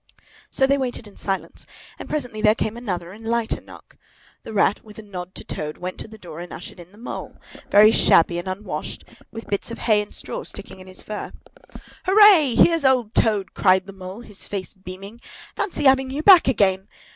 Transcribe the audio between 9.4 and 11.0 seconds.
bits of hay and straw sticking in